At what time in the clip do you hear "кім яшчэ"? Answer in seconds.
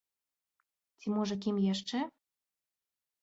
1.45-1.97